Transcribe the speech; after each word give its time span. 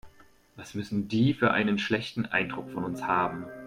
Was 0.55 0.73
müssen 0.73 1.07
die 1.09 1.35
für 1.35 1.51
einen 1.51 1.77
schlechten 1.77 2.25
Eindruck 2.25 2.71
von 2.71 2.85
uns 2.85 3.03
haben. 3.03 3.45